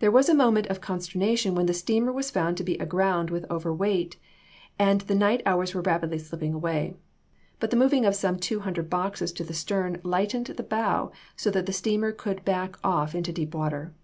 [0.00, 3.50] There was a moment of consternation when the steamer was found to be aground with
[3.50, 4.18] overweight,
[4.78, 6.94] and the night hours were rapidly slipping away;
[7.58, 11.50] but the moving of some two hundred boxes to the stern lightened the bow so
[11.50, 13.94] that the steamer could back off into deep water.